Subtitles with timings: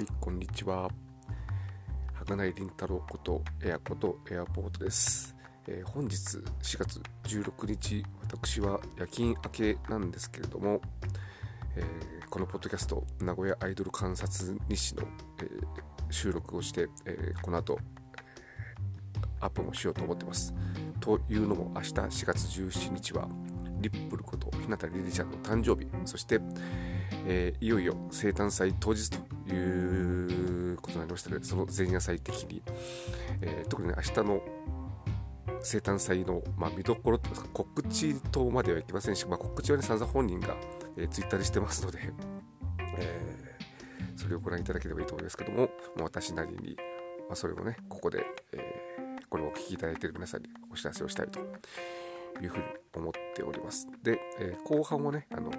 [0.00, 0.88] はい、こんにちは。
[2.14, 5.36] 儚い凛太郎ことエアことエアポートです。
[5.68, 10.80] えー本日4月16日、私は夜勤明けなんですけれども、
[11.76, 15.02] えーこのポッドキャスト、名古屋アイドル観察日誌の、
[15.42, 15.66] えー
[16.08, 17.78] 収録をして、えこの後、
[19.38, 20.54] アップもしようと思ってます。
[20.98, 23.28] というのも、明日4月17日は、
[23.82, 26.40] リップルこと日向リリちゃんの誕生日、そして、
[27.26, 29.18] えーいよいよ生誕祭当日と
[29.52, 32.62] いうことになりましたので、その前夜祭的に、
[33.42, 34.42] えー特にね明日の
[35.62, 40.56] 生誕祭の、まあ、見どころといいますか、告知とまではいきませんし、まあ、告知はね、散々本人が、
[40.96, 41.98] えーツイッターでしてますので、
[42.96, 43.50] えー
[44.16, 46.76] それをご覧いただければいいと思いますけども、まあ私なりに、
[47.28, 51.38] まあ、それをね、ここで、えーこれをお聞きいただいている皆さんにお知らせをしたいと
[52.42, 52.64] いうふうに
[52.96, 53.86] 思っております。
[54.02, 55.50] で、えー後半はね、あの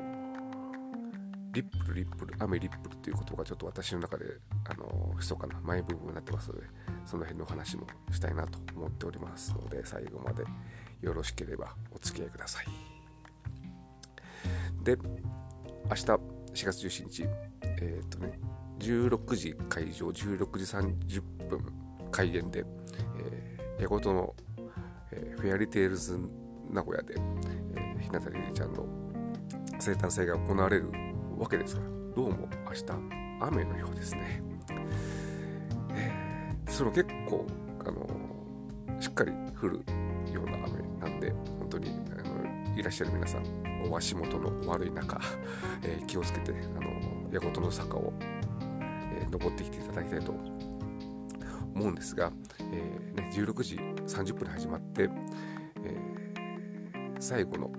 [1.54, 4.26] リップル、リップル、雨リップルという言葉がちょっと私の中で、
[4.70, 6.64] あの密かな前部分になってますので、
[7.06, 10.44] その辺のお話もしたいなと思っておりますので、最後まで
[11.02, 12.68] よろしければお付き合いください。
[14.84, 16.20] で、明日4
[16.54, 17.24] 月17日、
[17.64, 18.40] えっ、とね、
[18.80, 20.64] 16時会場、16時
[21.20, 21.62] 30分
[22.12, 22.64] 開演で、
[23.18, 24.34] えー、八事の、
[25.12, 26.20] えーフェアリーテイルズ
[26.70, 27.16] 名古屋で、
[27.76, 28.86] えー、日向リリちゃんの
[29.80, 31.11] 生誕祭が行われる
[31.42, 31.82] わけですが、
[32.16, 32.86] どうも明日
[33.40, 34.44] 雨のようですね。
[35.96, 36.12] え
[36.70, 37.48] その結構、
[37.84, 38.08] あの
[39.00, 39.78] しっかり降る
[40.32, 43.44] ような雨なんで、本当にあのいらっしゃる皆さん、
[43.92, 45.20] お足元の悪い中、
[45.82, 50.34] えー気をつけて、あの八事の坂を、えー登ってきていただきたいと
[51.74, 52.32] 思うんですが、
[52.72, 55.10] えーね、16時30分に始まって、
[55.84, 57.72] えー最後の、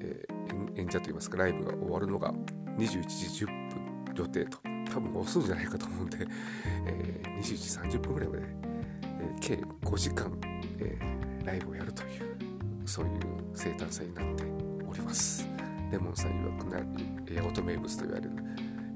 [0.00, 0.26] え
[0.76, 2.34] 演者といいますかライブが終わるのが
[2.78, 4.58] 21時10分予定と。
[4.92, 6.18] 多分遅いんじゃないかと思うんで、
[6.86, 7.42] えー21
[7.90, 10.32] 時30分ぐらいまで、えー計5時間、
[10.78, 13.12] えーライブをやるというそういう
[13.54, 14.44] 生誕祭になって
[14.88, 15.46] おります。
[15.92, 16.78] レモンさん曰くな
[17.40, 18.32] 八百名物と言われる、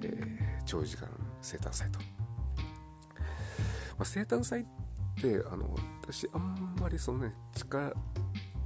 [0.03, 1.09] え長時間
[1.41, 2.05] 生誕祭と、ま
[4.00, 4.65] あ、生誕祭っ
[5.21, 7.93] てあの私あんまりそのね地下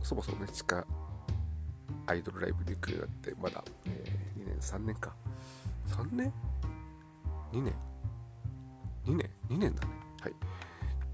[0.02, 0.86] そもそもね地下
[2.06, 4.03] アイドルライブに行くようになってまだ、え
[4.64, 5.14] 3年か
[5.88, 6.32] 3年
[7.52, 7.74] ?2 年
[9.06, 9.90] ?2 年 ?2 年だね
[10.22, 10.32] はい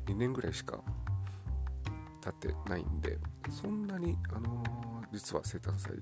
[0.07, 0.81] 2年ぐらいしか
[2.21, 3.19] 経ってないんで
[3.51, 4.81] そんなにあのー
[5.13, 5.99] 実は生誕祭の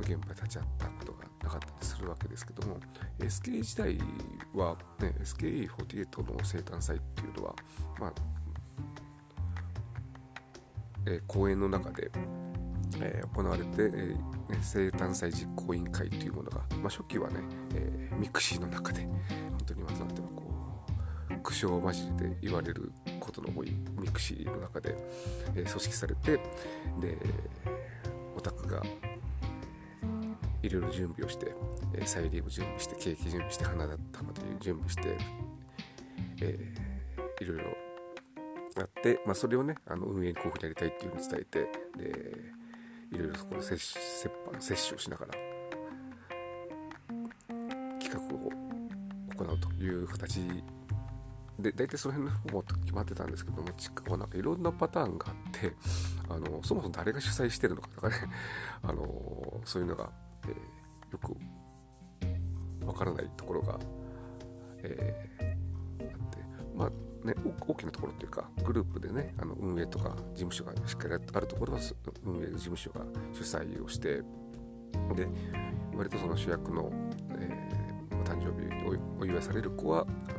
[0.00, 2.78] 現場に立ち会ったことがなかったりするわけですけども
[3.20, 3.98] SK 時代
[4.54, 7.54] は、ね、SKE48 の生誕祭っていうのは
[8.00, 8.12] まあ
[11.06, 12.10] えー公演の中で、
[13.00, 14.16] えー行われて、えー
[14.62, 17.36] 生誕祭実行委員会というものが、まあ、初期はね、
[17.74, 20.42] えー mixiの中で本当に今となってはこ
[21.30, 24.94] う苦笑交じりで言われることの多い mixiの中で、
[25.54, 26.32] えー組織されて
[27.00, 27.16] で
[28.36, 28.82] オタクが
[30.62, 31.54] いろいろ準備をして、
[31.94, 35.16] えーサイリウム準備してケーキ準備して花だ玉という準備して、
[36.42, 36.90] えー
[37.40, 37.64] いろいろ
[38.76, 41.60] やって、まあ、それをねあの運営にこういうふうにやりたいっていうふうに伝えて
[41.96, 42.59] で
[43.12, 43.76] いろいろそこで接
[44.60, 45.32] 種をしながら
[48.00, 48.50] 企画を
[49.36, 50.40] 行うという形
[51.58, 55.72] で大体その辺の方も決まってたんですけども地下はなんかいろんなパターンがあって
[56.28, 58.14] あのそもそも誰が主催してるのかとかね
[58.82, 60.10] あのそういうのが、
[60.44, 61.36] えーよく
[62.86, 63.78] わからないところが、
[64.82, 65.29] え
[67.30, 67.34] ね
[67.66, 71.80] 大きなところっていうかグループでねあの運営とか事務所がしっかりあるところは
[72.24, 73.00] 運営事務所が
[73.32, 74.22] 主催をして
[75.14, 75.28] で
[75.94, 76.90] 割とその主役の、
[77.38, 77.90] えー
[78.30, 80.32] 誕生日にお祝いされる子はあ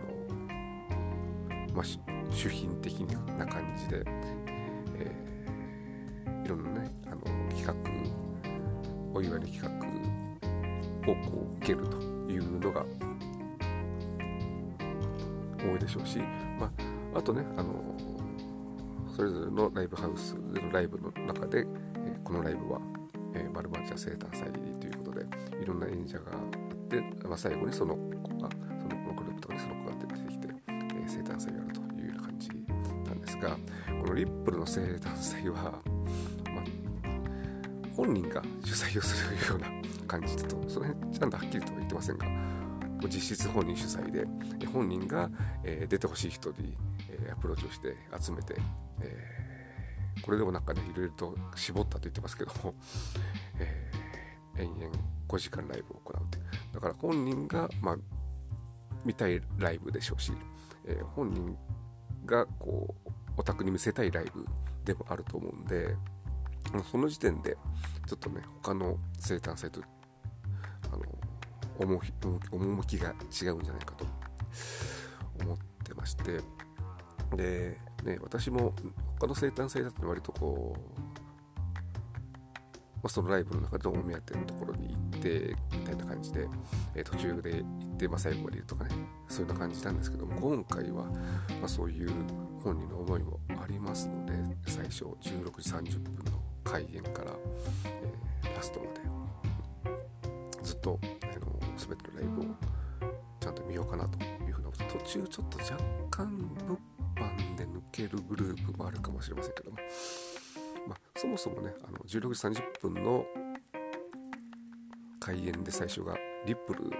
[1.70, 1.86] の、まあ、
[2.32, 2.94] 主品的
[3.38, 4.04] な感じで、
[4.96, 7.22] えーいろんなねあの
[7.56, 7.74] 企画
[9.14, 11.98] お祝いの企画をこう受けると
[12.32, 12.84] いうのが
[15.68, 16.20] 多いでしょうし、
[16.60, 16.72] ま
[17.14, 17.96] あ、あとねあの
[19.16, 21.66] それぞれのライブハウスでのライブの中で、え
[22.24, 22.80] このライブは、
[23.34, 24.50] えー、バルバンチャ生誕祭
[24.80, 25.26] ということで
[25.62, 28.50] いろんな演者があって、まあ、最後にその子が
[28.80, 32.50] そのグループとかにその子が出てきて、えー生誕祭をやるというような感じ
[33.06, 33.50] なんですが
[34.02, 36.64] このリップルの生誕祭は、まあ、
[37.96, 39.68] 本人が主催をするような
[40.08, 42.26] 感じだとその辺ちゃんとはっきりとは言ってませんが
[43.08, 44.26] 実質本人主催で
[44.68, 45.30] 本人が、
[45.64, 46.78] え出てほしい人に、
[47.10, 48.56] えアプローチをして集めて、
[49.02, 49.18] え
[50.22, 52.74] これでもなんかねいろいろと絞ったと言ってますけども、
[53.60, 54.02] えー
[54.58, 54.92] 延々
[55.28, 56.46] 5時間ライブを行うという。
[56.74, 57.96] だから本人が、まあ、
[59.06, 60.34] 見たいライブでしょうし、
[60.86, 61.58] え、本人
[62.26, 64.46] がこうオタクに見せたいライブ
[64.86, 65.96] でもあると思うんで
[66.92, 67.58] その時点で
[68.08, 70.01] ちょっとね他の生誕祭とあの
[71.86, 74.06] 趣が違うんじゃないかと。
[75.42, 76.40] 思ってまして。
[77.36, 78.74] で、ね、私も
[79.20, 81.12] 他の生誕祭だと割とこう
[83.02, 86.48] まあ、そのライブの中でお目当てのところに行ってみたいな感じで、
[86.96, 88.92] えー、途中で行って、まあ、最後までいるとかね
[89.28, 91.12] そういうような感じなんですけども今回は、ま
[91.66, 92.12] あ、そういう
[92.64, 94.34] 本人の思いもありますので
[94.68, 97.32] 最初16時30分の開演から、
[97.86, 99.02] えー、ラストまで
[100.64, 101.00] ずっと、
[101.92, 102.56] あの全てのライブを
[103.40, 105.78] ちゃんと見ようかなというふうな途中ちょっと若
[106.10, 106.80] 干物
[107.16, 109.78] 販で抜けるグループもあるかもしれませんけども。
[110.88, 113.24] まあ、そもそもねあの16時30分の
[115.20, 116.92] 開演で最初がリップル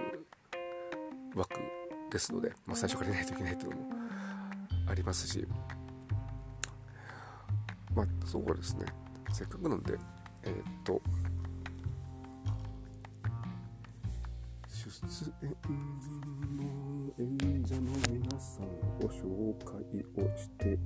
[1.34, 1.60] 枠
[2.10, 3.90] ですので、まあ、最初からいないといけないというのも
[4.88, 5.46] ありますし。
[7.94, 8.86] まあそうですね。
[9.32, 9.98] せっかくなんで
[10.44, 11.00] えー、っと
[15.22, 15.54] 出演
[16.56, 16.64] の
[17.16, 19.76] 演者の皆さんを紹介
[20.16, 20.76] をして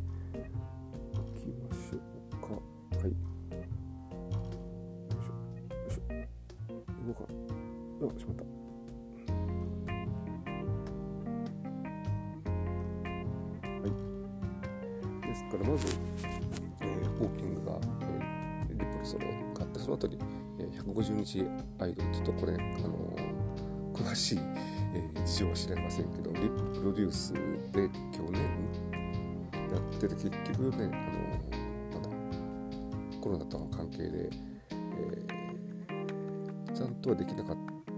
[1.14, 1.96] おきましょ
[2.32, 3.12] うかはいよ
[5.08, 5.32] いしょ
[5.72, 6.02] よいしょ
[7.06, 7.24] 動か
[8.02, 8.44] あしまった
[13.64, 15.86] はいですからまず、
[16.82, 19.24] えー、ウォーキングが、えー、リポルソロ
[19.54, 20.18] があってその後に、
[20.58, 21.42] えー、150日
[21.78, 23.15] アイドルちょっとこれ、あのー、
[23.96, 24.38] 詳しい、
[24.94, 28.42] えー、事情は知れませんけどリッププロデュースで去年
[29.72, 30.90] やってて結局ね、
[31.92, 34.30] あのコロナとの関係で、
[34.70, 37.56] えー、ちゃんとはできなかっ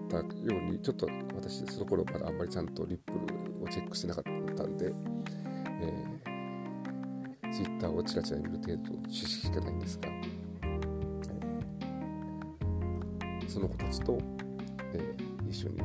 [0.09, 4.25] たようにちょっと私その頃まだあんまりちゃんとリップルをチェックしてなかっ
[4.57, 4.93] たんで、
[5.83, 10.09] えー、ツイッターをちらちら見る程度の知識しかないんですが、
[13.47, 14.19] その子たちと、
[14.95, 15.79] えー、一緒に。
[15.79, 15.85] や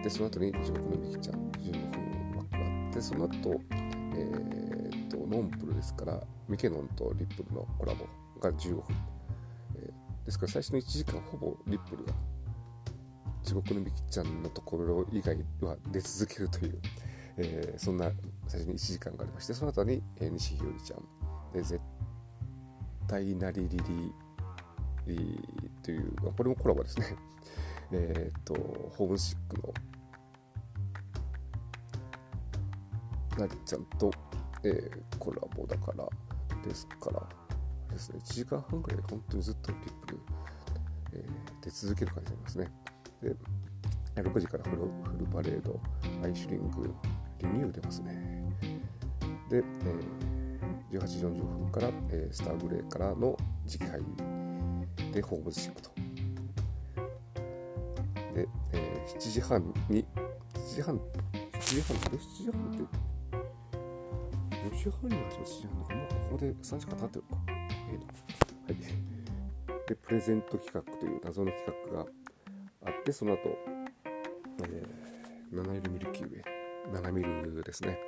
[0.00, 8.06] ってその後に地獄のみきちゃん15分枠があってその後、えー、とノンプルですからミケノンとリップルのコラボ
[8.40, 8.82] が15分、
[9.76, 12.12] えー、ですから最初の1時間ほぼリップルが
[13.42, 16.80] 地獄のみきちゃんのところ以外は出続けるという、
[17.36, 18.10] えー、そんな
[18.48, 21.24] 最初に1時間がありましてその後に、えー、西日和ちゃん。
[21.52, 21.80] で絶
[23.06, 24.12] 対なりりり
[25.06, 25.40] り
[25.82, 27.06] というこれもコラボですね
[27.92, 28.54] えっと
[28.96, 29.74] ホームシックの
[33.38, 34.10] なりちゃんと、
[34.62, 36.08] えー、コラボだから
[36.66, 37.22] ですから
[37.90, 40.20] ですね、1時間半くらい本当にずっとリップル、
[41.12, 42.72] えー、出続ける感じになりますね。
[43.22, 45.80] で、6時からフルフルパレード、
[46.24, 46.92] アイシュリング、
[47.40, 48.44] リニュー出ますね。
[49.48, 54.00] で、えー、18時40分から、えー、スターグレーからの次回
[55.12, 55.93] でホームシックと。
[59.18, 60.04] 7時半に、
[60.54, 61.00] 7時半、7
[61.60, 62.82] 時半、7時半って、
[64.64, 65.94] 4時半に始ま7時半だか。
[65.94, 67.36] ら、もうここで3時間経ってるか。
[67.36, 68.76] はい、
[69.88, 72.06] でプレゼント企画という謎の企画が
[72.86, 73.40] あってその後、
[74.62, 76.64] えー、七色ミルキーウェイ。
[76.92, 77.98] 七ミルですね、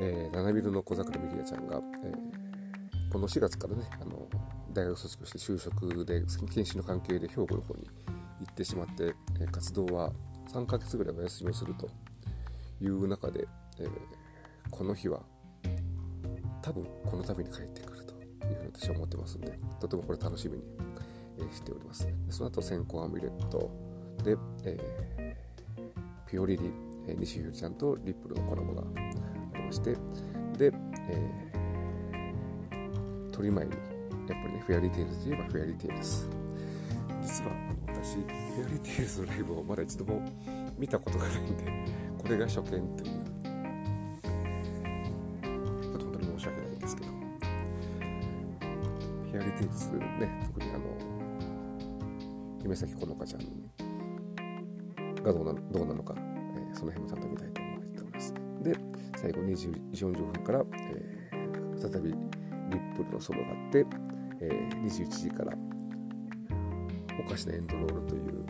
[0.00, 4.26] えー、七ミルの小桜ミリアちゃんが、えー、この4月からねあの
[4.72, 6.22] 大学卒業して就職で
[6.54, 7.86] 研修の関係で兵庫の方に
[8.40, 10.12] 行ってしまって、え、活動は
[10.48, 11.88] 3ヶ月ぐらいお休みをすると
[12.80, 13.46] いう中で、
[13.78, 13.88] え、
[14.70, 15.20] この日は
[16.62, 18.14] 多分この度に帰ってくると
[18.46, 20.64] いうふうに私は思ってますんで、とてもこれ楽しみに、
[21.38, 22.08] え、しております。
[22.30, 23.70] その後、先行アミュレット
[24.22, 26.70] で、えー、ピオリリ、
[27.08, 29.96] え、西ひよりちゃんとリップルのコラボがありまして、
[30.58, 30.72] で、
[31.08, 33.80] えー、トリ前に、やっ
[34.28, 36.28] ぱりね、フェアリーテイルズといえばフェアリーテイルズ。
[37.22, 37.65] 実は
[38.06, 40.22] 私、フェアリーテイルズのライブをまだ一度も
[40.78, 41.64] 見たことがないんで、
[42.16, 42.86] これが初見という。
[45.98, 47.08] 本当に申し訳ないんですけど。
[49.32, 50.84] フェアリーテイルズね特にあの
[52.62, 53.40] 夢咲ほのかちゃん
[55.22, 58.32] がどうなどうなのか、えー、その辺もちゃんと見たいと思っております。
[58.62, 58.76] で
[59.16, 59.66] 最後2時
[60.06, 62.16] 40分から、えー、再びリ
[62.78, 63.84] ップルのソロがあって、
[64.40, 65.52] えー、21時から
[67.18, 68.44] おかしなエンドロールという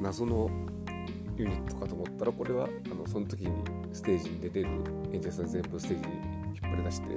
[0.00, 0.50] 謎の
[1.36, 3.52] ユニットかと思ったらこれはあのその時に
[3.92, 4.68] ステージに出てる
[5.12, 6.14] 演者さん全部ステージに
[6.54, 7.08] 引っ張り出して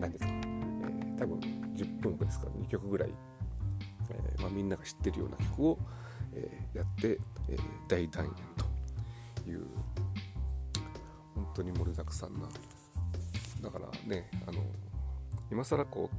[0.00, 1.40] 何ですか、えー、多分
[1.74, 3.10] 10分ですから2曲ぐらい、
[4.10, 5.78] えー、まあ、みんなが知ってるような曲を、
[6.34, 7.18] えー、やって、
[7.50, 7.56] え
[7.88, 8.32] 大団円
[9.44, 9.66] という
[11.34, 12.48] 本当に盛りだくさんな。
[13.62, 14.62] だからねあの
[15.50, 16.10] 今更こ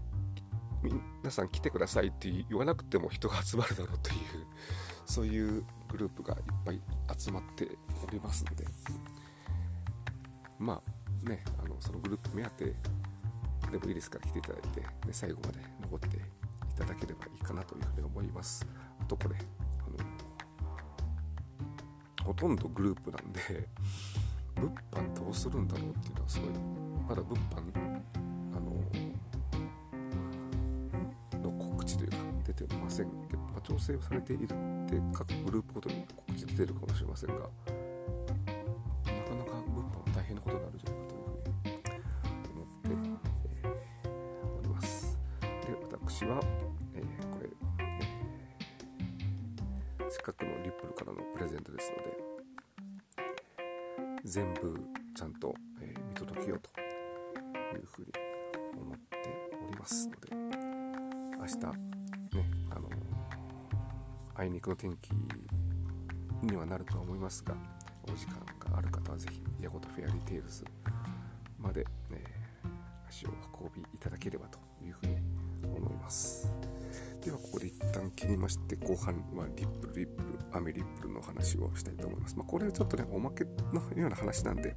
[1.22, 4.18] 皆さん来てくださいって言わなくても人が集まるだろうという
[5.06, 6.82] そういうグループがいっぱい
[7.18, 7.68] 集まって
[8.06, 8.66] おりますので。
[10.60, 10.82] ま
[11.26, 12.66] あねあのそのグループ目当て
[13.72, 16.20] でもいいですから来ていただいて、ね、最後まで残ってい
[16.78, 18.66] ただければいいかなというふうに思います。
[19.00, 19.40] あとこれあ
[22.24, 23.68] のほとんどグループなんで
[24.56, 26.50] 物販どうするんだろうっていうのはすごい
[27.08, 27.72] まだ物販
[32.66, 34.56] てませんけど、ま、調整をされているって
[35.14, 37.50] 各グループごとに告知出てるかもしれませんがなか
[39.36, 45.20] なか物販大変なことになるんじゃないかというふうに思って、えー、おります。
[45.42, 45.48] で
[45.92, 46.42] 私は、
[46.96, 47.50] えー、これ、
[50.00, 52.18] えー、せっかくのリップルからのプレゼントですので
[54.24, 54.80] 全部
[55.16, 56.70] ちゃんと、え、見届けようと
[57.78, 58.08] いうふうに
[58.80, 59.08] 思って
[59.68, 60.36] おりますので
[61.40, 61.97] 明日
[64.40, 65.10] あいにくの天気
[66.44, 67.56] にはなるとは思いますが
[68.04, 68.36] お時間
[68.72, 70.64] がある方はぜひ八事フェアリーテイルズ
[71.60, 71.88] まで、ね、
[73.10, 73.30] 足を
[73.60, 75.18] 運びいただければというふうに
[75.76, 76.48] 思います
[77.26, 84.76] ではここで一旦切りまして後半はリップルリップルアメリップルの話をしたいと思います、まあ、これはちょっとねおまけのような話なんで、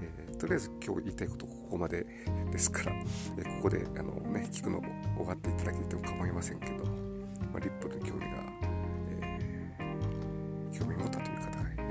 [0.00, 2.06] えー、とりあえず今日言いたいことここまで
[2.50, 2.92] ですから、
[3.38, 8.67] えー、ここであの、ね、聞くのも終わっていただけても構いませんけど、まあ、リップルに興味が、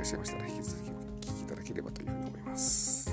[0.08, 3.12] らっしゃいましたら引き続きお聞きいただければというふうに思います。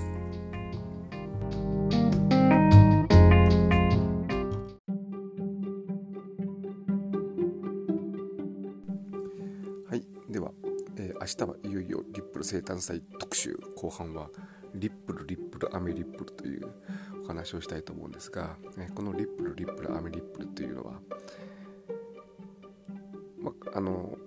[11.21, 14.29] 明日はいよいよリップル生誕祭特集後半は
[14.75, 16.75] リップルリップルアメリップルという
[17.25, 18.59] お話をしたいと思うんですが、
[18.95, 21.01] このリップルリップルアメリップルというのは、
[23.41, 24.19] まあの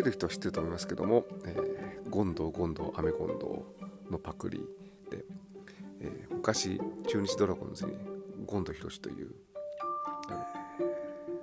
[0.00, 3.64] ってる人は知ってると思いますけども、えー、ゴンドウゴンドウアメゴンド
[4.08, 4.58] ウのパクリ
[5.10, 5.24] で、
[6.00, 7.96] えー、昔中日ドラゴンズに
[8.44, 9.34] ゴンドウヒロシという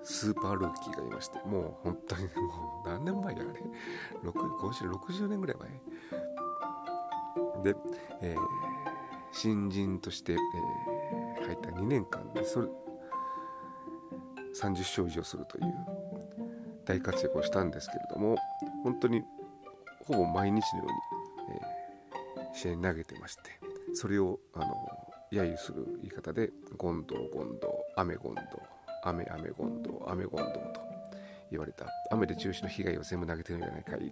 [0.03, 5.57] スーパールーキーがいましてもう本当にもう何年前やあれ？60年ぐらい
[7.63, 7.73] 前？
[7.73, 7.79] で、
[8.21, 8.39] えー、
[9.31, 12.67] 新人として、えー、入った2年間でそれ
[14.53, 16.02] 30勝以上するという
[16.85, 18.37] 大活躍をしたんですけれども
[18.83, 19.23] 本当に
[20.05, 21.59] ほぼ毎日のように、
[22.41, 23.41] えー、試合に投げてまして
[23.93, 24.65] それをあの
[25.31, 28.45] 揶揄する言い方でゴンドウゴンドウアメゴンドウ
[29.05, 30.81] 雨雨ゴンドウ雨ゴンドウと
[31.51, 34.11] 言われた雨で中止の被害を全部投げてるんじゃないかいという、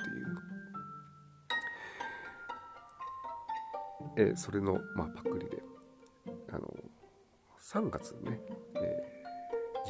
[4.17, 5.63] えー、それの、まあ、パクリで
[6.51, 6.73] あの
[7.59, 8.41] 3月ね、
[8.75, 9.10] え、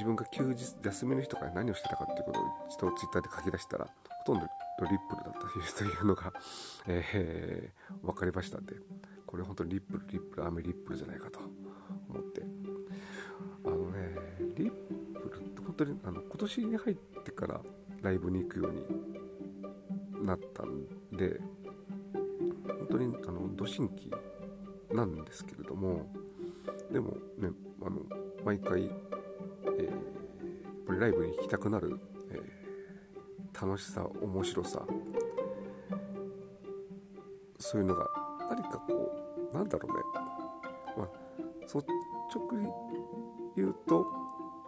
[0.01, 3.85] 自分が休日休みの日とかに何をしてたかっていうことを一度ツイッターで書き出したら
[4.25, 4.47] ほとんど
[4.89, 5.41] リップルだった
[5.77, 6.33] というのが、
[6.87, 8.77] えー、分かりましたんで
[9.27, 11.39] これ本当にリップルリップル雨リップルじゃないかと
[12.09, 12.41] 思って。
[13.63, 14.15] あのね
[14.55, 17.61] リップルって本当にあの今年に入ってから
[18.01, 21.39] ライブに行くようになったんで
[22.65, 24.09] 本当にあのド新規
[24.91, 26.11] なんですけれども
[26.91, 27.51] でもね
[27.83, 28.01] あの
[28.43, 28.89] 毎回、
[31.01, 31.99] ライブに行きたくなる、
[32.31, 34.85] えー、楽しさ面白さ。
[37.57, 38.05] そういうのが
[38.49, 39.11] 何かこ
[39.51, 40.03] うなんだろうね、
[40.97, 41.07] まあ、
[41.63, 41.77] 率
[42.33, 42.69] 直に
[43.55, 44.05] 言うと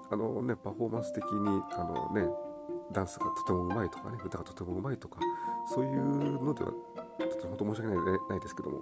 [0.10, 2.32] あのねパフォーマンス的にあのね
[2.92, 5.20] ダンスがとてもうまいとかね歌がとてもうまいとか
[5.74, 6.72] そういうのでは
[7.20, 8.82] ちょっと本当申し訳ないないですけども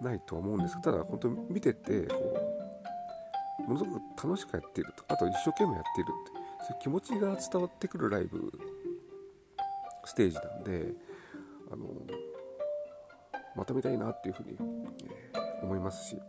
[0.00, 2.45] ないとは思うんですけどただ本当に見ててこう
[3.66, 5.04] ものすごく楽しくやっていると。
[5.08, 6.32] あと一生懸命やっているって。
[6.66, 8.50] そういう気持ちが伝わってくるライブ
[10.04, 10.94] ステージなんで
[11.70, 11.86] あの
[13.54, 14.56] また見たいなっていうふうに、
[15.08, 15.32] え、
[15.62, 16.20] 思いますし。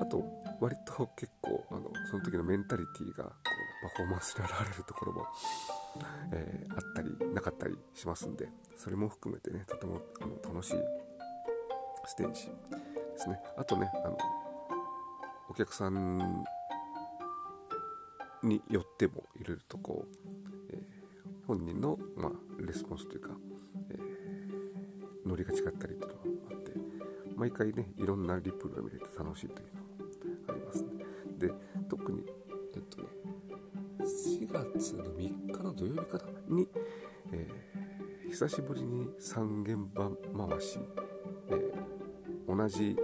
[0.00, 0.24] あと
[0.58, 5.26] 割と結構あのその時のメンタリティーがこうパフォーマンスに現れるところも、
[6.32, 8.48] えー、あったりなかったりしますんで。
[8.82, 10.74] それも含めてねとてもあの楽しい
[12.04, 12.50] ステージで
[13.16, 13.38] すね。
[13.56, 14.18] あとねあの
[15.52, 16.46] お客さん
[18.42, 20.16] によってもいろいろとこう、
[20.70, 23.32] えー、本人の、まあ、レスポンスというか、
[23.90, 26.72] えー、ノリが違ったりというのがあって
[27.36, 29.90] 毎回ねいろんなリプルが見れて楽しいというのも
[30.48, 30.86] あります
[31.38, 31.52] で
[31.90, 32.24] 特に
[32.74, 33.08] えっとね
[34.00, 36.66] 4月の3日の土曜日かなに、
[37.30, 40.08] えー、久しぶりに三現場
[40.48, 40.78] 回し、
[41.50, 41.74] え、
[42.48, 42.96] 同じ、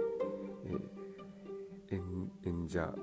[2.69, 2.93] ー、演者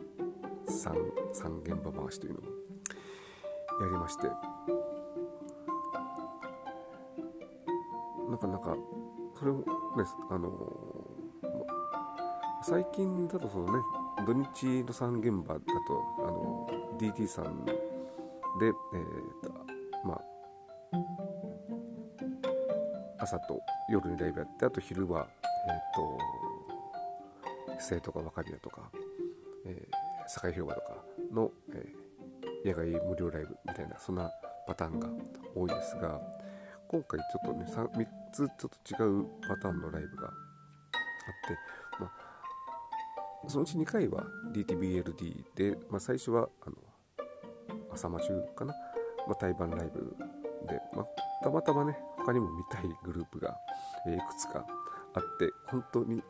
[0.68, 0.96] 三
[1.32, 2.42] 三現場回しというのを
[3.82, 4.26] やりまして。
[8.28, 8.76] なかなか
[9.38, 9.64] それもね
[10.30, 10.50] あの
[12.62, 13.84] 最近だとそのね
[14.26, 16.68] 土日の3現場だとあの
[16.98, 17.72] DT さんで、
[18.62, 18.72] えー
[19.46, 19.52] と
[20.04, 20.20] まあ、
[23.18, 25.28] 朝と夜にライブやってあと昼は、
[25.68, 28.90] えーと、生とか若宮とか、
[29.66, 30.96] えー、境広場とか
[31.32, 34.30] の、えー、野外無料ライブみたいなそんな
[34.66, 35.08] パターンが
[35.54, 36.20] 多いですが
[36.88, 40.32] 今回ちょっとね 3, 3つちょっと違うパターンのライブがあっ
[41.48, 41.58] て、
[42.00, 46.76] まあ、そのうち2回は DTBLD で、まあ、最初はあの
[47.92, 48.74] 朝間中かな、
[49.26, 50.16] まあ、対バンライブ
[50.68, 51.06] で、まあ、
[51.42, 53.56] たまたまね他にも見たいグループが、
[54.06, 54.64] え、いくつか
[55.14, 56.22] あって本当に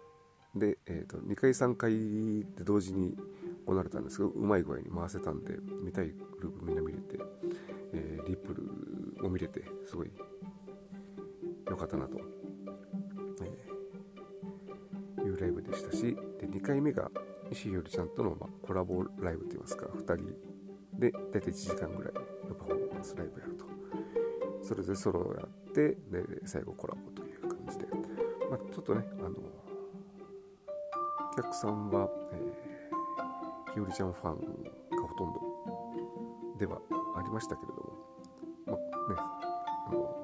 [0.58, 1.92] で、えーと、2回3回
[2.56, 3.16] で同時に
[3.66, 7.18] 行われたんですけどうまい具合に回せたんで見たいグループみんな見れて、
[7.92, 10.10] えー、リップルを見れてすごい
[11.68, 12.18] 良かったなと、
[13.42, 17.10] えー、いうライブでしたしで2回目が
[17.50, 20.16] 石井よりちゃんとの、まあ、コラボライブといいますか2人
[20.98, 22.14] で大体1時間ぐらい
[22.48, 23.66] のパフォーマンスライブやると。
[24.66, 25.96] それぞれソロをやってで
[26.44, 27.86] 最後コラボという感じで、
[28.50, 29.36] まあ、ちょっとねあの
[31.36, 35.40] 客さんは、えー、ひよりちゃんファンがほとんど
[36.58, 36.78] では
[37.14, 37.92] ありましたけれども、
[38.66, 39.16] まあね、
[39.88, 40.16] あの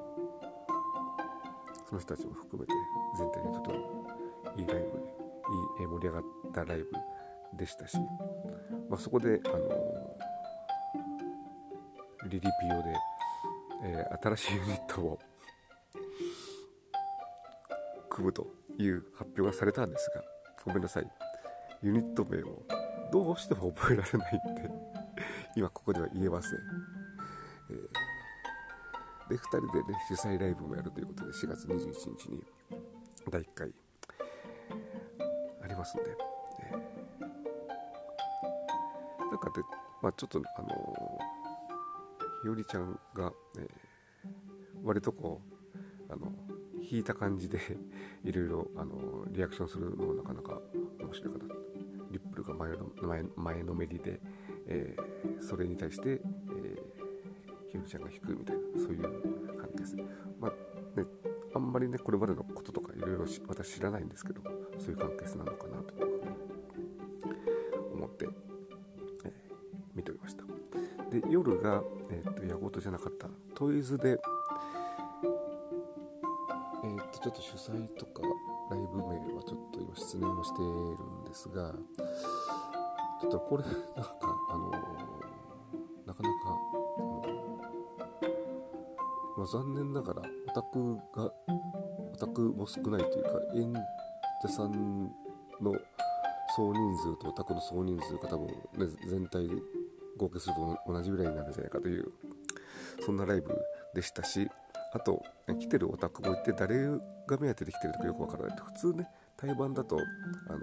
[1.87, 2.73] その人たちも含めて
[3.15, 4.07] 全体でとても
[4.57, 5.13] いいライブ
[5.79, 6.89] いい盛り上がったライブ
[7.57, 7.97] でしたし、
[8.89, 9.59] まあ、そこであの
[12.27, 12.95] リリピオで、
[13.83, 15.19] えー、新しいユニットを
[18.09, 18.47] 組むと
[18.79, 20.23] いう発表がされたんですが
[20.65, 21.11] ごめんなさい。
[21.81, 22.63] ユニット名を
[23.11, 24.71] どうしても覚えられないんで
[25.55, 26.51] 今ここでは言えません、
[27.69, 32.41] えー、で2人でね主催ライブもやるということで4月21日に
[33.29, 33.73] 第1回
[35.61, 36.09] ありますんで、
[36.71, 36.79] えー、
[39.29, 39.61] なんかで、
[40.01, 41.33] まあ、ちょっとあのー
[42.43, 43.67] ひよりちゃんが、えー、
[44.83, 45.39] 割とこ
[46.09, 46.29] うあの
[46.81, 47.57] 引いた感じで
[48.23, 50.59] いろいろあのリアクションするのもなかなか
[50.99, 51.55] 面白いかな
[52.11, 54.19] リップルが前の前前のめりで、
[54.67, 56.21] えー、それに対して、えー、
[57.69, 59.01] ひよりちゃんが引くみたいなそういう
[59.57, 59.95] 感じです。
[60.39, 60.51] まあ
[60.99, 61.05] ね
[61.55, 64.41] あんまりねこれまでのこととかいろいろ私知らないんですけど
[64.79, 65.93] そういう関係性なのかなと
[67.93, 68.27] 思って、
[69.25, 69.31] えー、
[69.95, 70.43] 見ておりました。
[71.09, 71.83] で夜が
[72.47, 74.19] やごとじゃなかったトイズで、
[77.23, 78.21] ちょっと主催とか
[78.69, 80.71] ライブ名はちょっと今失念をしている
[81.21, 81.73] んですが
[83.21, 83.79] ちょっとこれなんか
[84.49, 84.71] あの、
[86.05, 86.57] なかなか、
[89.37, 91.31] まあ、残念ながらオタクが
[92.11, 93.73] オタクも少ないというか演
[94.41, 95.03] 者さん
[95.61, 95.73] の
[96.57, 98.53] 総人数とオタクの総人数が多分、ね、
[99.09, 99.55] 全体で
[100.17, 102.11] 合計すると同じぐらいになるんじゃないかという
[103.05, 103.49] そんなライブ
[103.95, 104.49] でしたし
[104.93, 110.59] あと来てるオタクもいて誰が目当てで来てるのかよくわからない普通ね対バンだとあの、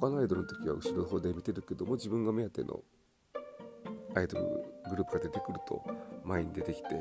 [0.00, 2.80] 他のアイドルの時は後ろの方で見てるけども自分が目当ての
[4.14, 4.44] アイドル
[4.90, 5.82] グループが出てくると
[6.24, 6.94] 前に出てきて、え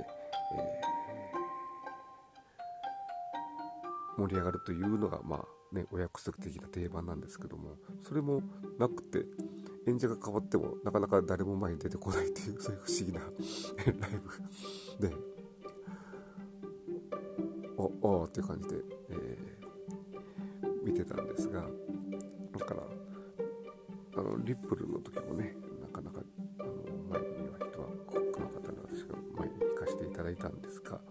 [4.17, 8.41] ー、盛り上がるというのがまあねお約束的な定番なんですけどもそれも
[8.79, 9.19] なくて
[9.87, 13.19] 演者が変わってもなかなか誰も前に出てこないっていう そういう不思議な
[13.99, 14.21] ライ
[14.99, 15.07] ブ。
[15.07, 15.13] で
[17.75, 18.75] おおっていう感じで、
[19.09, 21.67] えー、見てたんですが
[22.57, 22.83] だから
[24.15, 26.21] あのリップルの時もねなかなか
[26.59, 26.69] あの
[27.09, 31.01] 前には人はコックの方に私が前に行かせていただいたんですが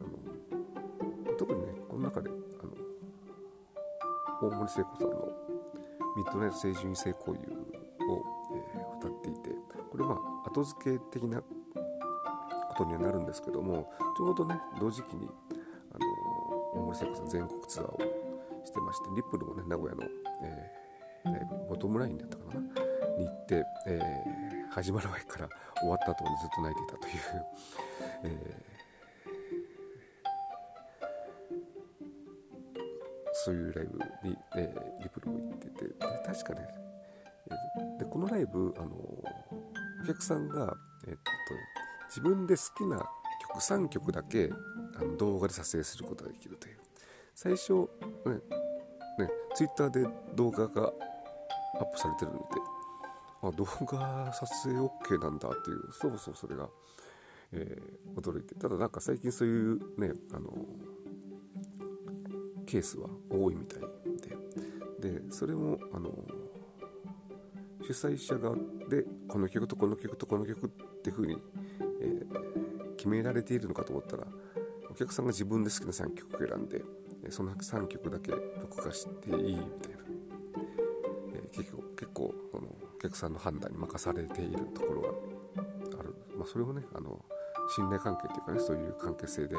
[0.00, 2.32] あの特にねこの中であ
[4.42, 5.25] の大森聖子さんの
[6.16, 7.52] ミッドナイト清純性交友
[8.10, 8.24] を、
[8.54, 9.50] え、歌っていて
[9.90, 15.28] これまあ後付け的なことにはなるんですけどもちょうどね同時期に
[15.92, 17.98] あの大森聖子さん全国ツアーを
[18.64, 20.02] してましてリップルもね名古屋の、
[20.42, 22.60] えー、ライブボトムラインだったかな
[23.18, 25.48] に行って、えー、始まる前から
[25.80, 27.16] 終わった後までずっと泣いていたという、
[28.24, 28.75] えー
[33.46, 35.94] そういうライブに、えー、リプルも行っててで
[36.26, 36.66] 確かね、
[38.00, 39.24] でこのライブあのお
[40.04, 41.20] 客さんが、えっと
[42.08, 43.08] 自分で好きな
[43.54, 44.50] 曲3曲だけ
[44.96, 46.78] あの動画で撮影することができるという。
[47.36, 48.34] 最初ね
[49.18, 50.92] ねツイッターで動画が
[51.74, 52.44] アップされてるので
[53.42, 56.68] あ動画撮影 OK なんだっていうそうそうそれが、
[57.52, 58.56] えー、驚いて。
[58.56, 60.52] ただなんか最近そういうねあの
[62.66, 63.80] ケースは多いみたい
[65.00, 66.10] ででそれもあの
[67.82, 68.56] 主催者側
[68.88, 70.70] でこの曲とこの曲とこの曲っ
[71.02, 71.36] ていう風に、
[72.00, 74.26] えー、決められているのかと思ったら
[74.90, 76.82] お客さんが自分で好きな3曲選んで
[77.30, 79.66] その3曲だけ録画していいみたいな、
[81.34, 85.08] えー、結構結構このお客さんの判断に任されているところが
[86.00, 87.24] ある、まあ、それもねあの
[87.68, 89.56] 信頼関係というかねそういう関係性で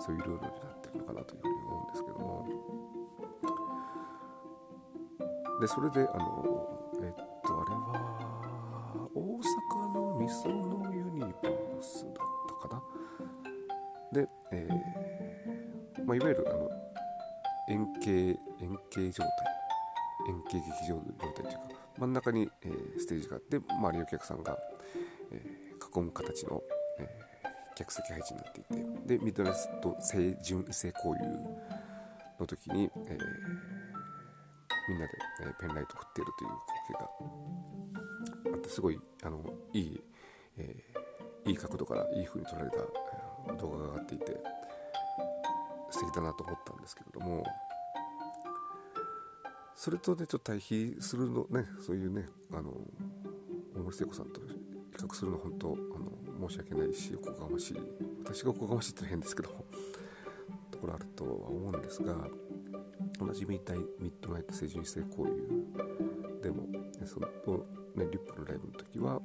[0.00, 2.46] そういうルールになってるのかなというふうに思うんですけども。
[5.60, 7.12] でそれであのえっ
[7.44, 12.14] とあれは大阪のみそのユニバースだっ
[12.62, 12.74] たか
[14.12, 14.20] な？
[14.20, 16.70] で、えーまあ、いわゆるあの
[17.68, 19.32] 円形円形状態。
[20.28, 21.60] 円形劇場状態というか
[21.98, 24.58] 真ん中に、えー、ステージがあって周りのお客さんが、
[25.30, 26.62] えー、囲む形の、
[27.76, 31.26] 客席配置になっていてでミッドナイト清純性交友
[32.40, 33.18] の時に、え
[34.88, 40.00] みんなで、えペンライトを振っているという光景があってすごいあのいい、
[40.58, 40.76] え
[41.46, 44.24] いい角度からいい風に撮られた動画が上がっていて
[45.90, 47.44] 素敵だなと思ったんですけれども
[49.74, 52.72] それとねちょっと対比するのねそういうねあの
[53.74, 54.40] 大森聖子さんと
[54.96, 57.76] 比較するの本当あの申し訳ないしおこがましい。
[58.24, 59.50] 私がおこがましいって変ですけど
[60.70, 62.28] ところあるとは思うんですが
[63.20, 66.66] 同じミッドナイト成人性交友でも
[67.04, 67.26] その、
[67.94, 69.20] ね、リップのライブの時は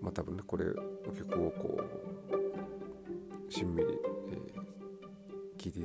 [0.00, 0.66] まあ多分ねこれ
[1.06, 1.78] お曲をこ
[3.48, 5.80] うしんみり、えー、聞いて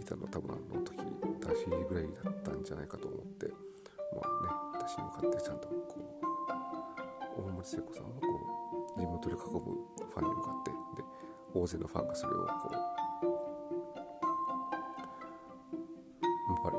[0.00, 0.98] いたのは多分あの時
[1.40, 3.46] 私ぐらいだったんじゃないかと思って
[4.14, 6.29] まあね私に向かってちゃんとこう
[7.60, 8.26] 森聖子さんはこ
[8.96, 10.76] う地元で囲むファンに向かってで
[11.52, 12.90] 大勢のファンがそれをこう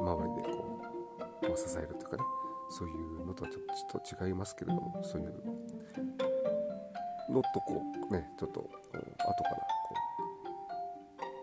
[0.01, 2.23] 周りでこう支えるというかね
[2.69, 5.27] そういうのとはちょっと違いますけれどもそういう
[7.31, 9.95] のとこうねちょっとこう後からこ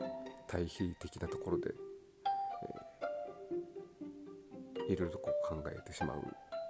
[0.01, 0.05] う
[0.48, 1.70] 対比的なところで、
[4.88, 6.24] えー、いろいろとこう考えてしまうよ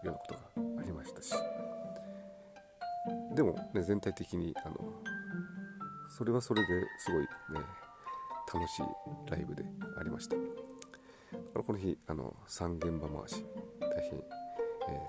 [0.04, 0.40] うなことが
[0.81, 1.33] ありましたし
[3.38, 4.74] でもね全体的にあの
[6.09, 6.66] それはそれで
[6.98, 7.64] すごいね
[8.53, 8.83] 楽しい
[9.31, 9.62] ライブで
[9.96, 10.35] ありました。
[11.55, 13.44] この日あの3現場回し
[13.79, 14.18] 大変、
[14.88, 15.01] え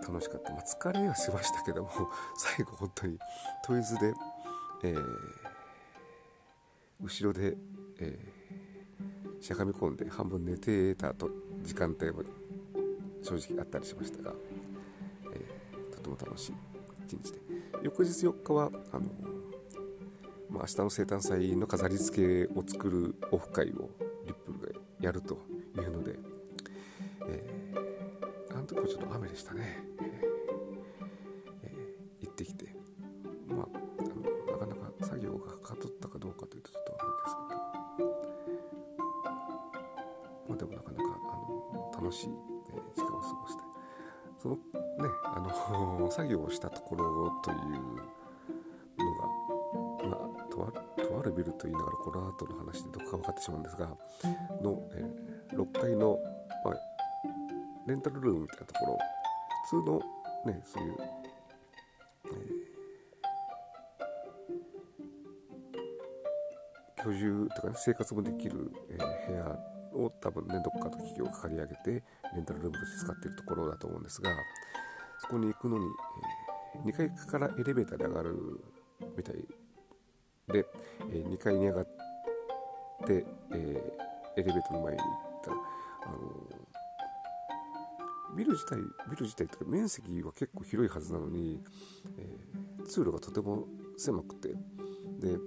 [0.00, 1.90] 楽しかった、まあ、疲れはしましたけども
[2.36, 3.18] 最後本当に
[3.62, 4.14] トイズで、
[4.84, 5.18] えー、
[7.02, 7.56] 後ろで、
[7.98, 11.28] えー、しゃがみ込んで半分寝てたと
[11.62, 12.22] 時間帯も
[13.22, 14.32] 正直あったりしましたが、
[15.34, 16.71] えー、とても楽しい
[17.16, 17.38] 日で
[17.82, 19.06] 翌日4日はあの、
[20.50, 23.90] まあ、明日の生誕祭の飾り付けを作るオフ会を
[24.26, 25.38] リップルがやると
[25.76, 26.18] いうので、
[27.28, 30.08] えー、あの時はちょっと雨でしたね、えー
[31.64, 32.66] えー、行ってきて、
[33.48, 33.66] まあ、
[33.98, 37.36] あのなかなか作業がはかどったかどうかというとちょっとあれです
[37.96, 38.08] けど、
[40.48, 41.02] まあ、でもなかなか
[41.92, 42.26] あの楽しい、
[42.94, 43.72] 時間を過ごして。
[44.42, 44.58] その
[46.12, 49.26] 作業をしたところというのが、
[50.08, 53.88] まあ、とあとあるビルと言いながらこの後の話でどこか分かってしまうんですが
[54.62, 56.18] の、えー6階の、
[56.64, 56.74] まあ、
[57.86, 58.98] レンタルルームみたいなところ
[59.70, 60.96] 普通のねそういう、
[66.98, 72.02] えー、居住とかね生活もできる、えー、部屋を多分ねどっかと企業が借り上げて
[72.34, 74.30] レンタルルームとして使っているところだと思うんですが
[75.22, 75.86] そこに行くのに、
[76.74, 78.60] えー、2階からエレベーターで上がる
[79.16, 79.36] みたい
[80.52, 80.66] で、
[81.10, 81.84] えー、2階に上がっ
[83.06, 85.08] て、えー、エレベーターの前に行っ
[85.44, 85.50] た。
[85.50, 85.56] ら
[86.06, 86.18] あの
[88.36, 88.76] ビル自体
[89.10, 91.62] ビル自体っていうか面積は結構広いはずなのに、
[92.18, 94.48] えー、通路がとても狭くて。
[94.48, 95.38] で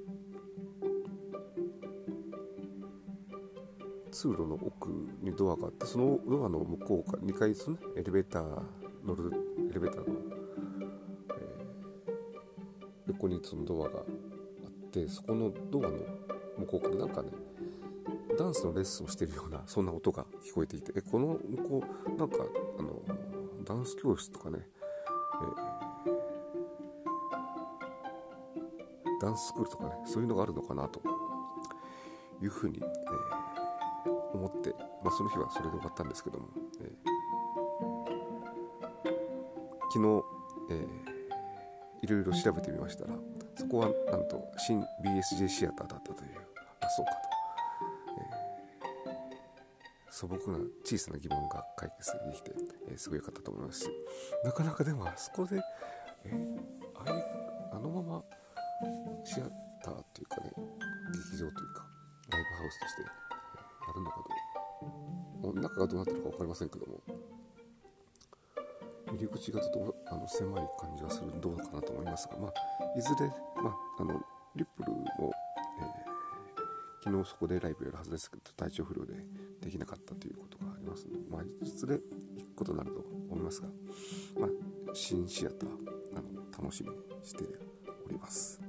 [4.12, 4.90] 通路の奥
[5.22, 9.32] にドアがあってそのドアの向こうから2階ですねエレベーター乗る
[9.70, 10.16] エレベーターの、
[11.30, 12.12] えー、
[13.08, 14.06] 横にそのドアがあっ
[14.92, 16.00] てそこのドアの
[16.58, 17.30] 向こうからなんかね
[18.38, 22.38] ダンスのレッスンをしてるようなそんな音が聞こえていてえこの向こうなんか
[22.80, 23.02] あの
[23.64, 31.02] ダンス教室とかね、えー、ダンススクールとかねそういうのがあるのかなと
[32.42, 36.48] いうふうに、えー、思って、まあ、その日はそれで終わったんですけども、
[36.82, 37.15] えー、
[39.96, 40.24] 昨日、
[40.72, 43.14] えー、いろいろ調べてみましたら
[43.56, 46.32] そこはなんと新 BSJ シアターだったという
[46.82, 47.18] あそうかと、
[49.08, 52.52] えー、素朴な小さな疑問が解決できて、
[52.90, 53.90] えー、すごい良かったと思いますし
[54.44, 55.62] なかなかでもあそこで、
[56.26, 56.60] えー、
[57.02, 57.24] あれ
[57.72, 58.24] あのまま
[59.24, 59.44] シア
[59.82, 60.52] ターというかね
[61.14, 61.86] 劇場というか
[62.32, 63.08] ライブハウスとしてや
[63.96, 64.18] るのか
[65.42, 67.00] どう中がどうなってるか分かりませんけども
[69.16, 73.28] 入り口がとてもあの狭い感じがするどうかなと思いますが、まあ、いずれ、
[73.62, 74.22] まあ、あの
[74.56, 75.32] リップルも、
[75.80, 79.14] えー、昨日そこでライブやるはずですけど体調不良で
[79.62, 83.00] できなかったということがありますので、まあ、いずれ行くことになると
[83.30, 83.68] 思いますが、
[84.40, 84.50] まあ、
[84.94, 85.70] 新シアター
[86.18, 87.44] あの楽しみにして
[88.06, 88.60] おります。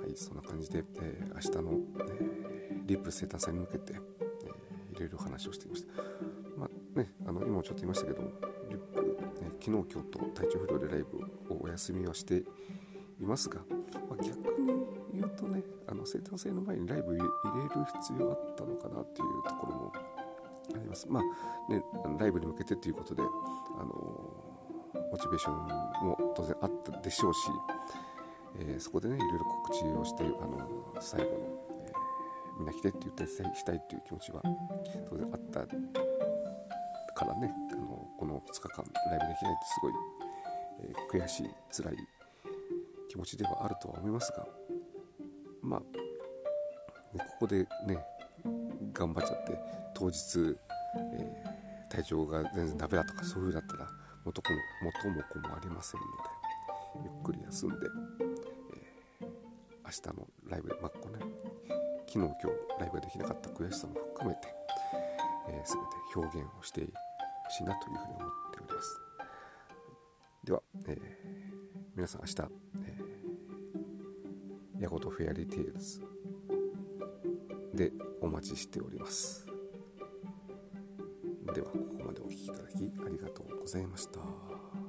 [0.00, 6.23] はい、そんな感じで、えー、明日の、えー、リップ生誕祭に向けて、えー、いろいろ話をしていました。
[6.94, 8.30] ね、あの今もちょっと言いましたけども、
[8.70, 9.02] リップ、
[9.42, 12.36] ね、昨日、今日と体調不良でライブをお休みはして
[13.20, 13.60] いますが、
[14.08, 17.28] まあ、逆に言うとね、あの生誕祭の前にライブ入れる
[18.00, 19.92] 必要あったのかなっていうところも
[20.74, 21.06] あります。
[21.08, 21.82] まあね、
[22.18, 24.54] ライブに向けてということで、あの
[25.10, 27.38] モチベーションも当然あったでしょうし、
[28.58, 30.68] えー、そこでねいろいろ告知をしてあの
[31.00, 31.36] 最後の、
[31.86, 34.42] えー、みんな来てって言ったりしたいっていう気持ちは
[35.08, 35.60] 当然あった
[37.14, 39.92] からねあのこの2日間ライブできないってすごい、
[40.80, 41.96] えー、悔しい辛い
[43.08, 44.46] 気持ちではあるとは思いますが
[45.64, 45.80] まあ、
[47.18, 47.98] ここでね
[48.92, 49.58] 頑張っちゃって
[49.94, 50.56] 当日、
[51.12, 53.88] えー、体調が全然ダメだとかそういうだったら
[54.24, 56.12] 元も元も子もありませんので
[57.04, 57.76] ゆっくり休んで、
[59.22, 59.26] えー、
[59.84, 61.18] 明日のライブ、まあこね、
[62.06, 62.36] 昨日今日
[62.80, 64.48] ライブができなかった悔しさも含めて、
[65.48, 66.86] えー、全て表現をしてい
[67.44, 69.00] ほしいなというふうに思っております
[70.44, 70.98] では、えー、
[71.94, 72.34] 皆さん明日、
[72.86, 76.00] えー、八事フェアリーテイルズ
[77.74, 79.46] でお待ちしております
[81.54, 84.83] ではここまでお聴きいただきありがとうございました。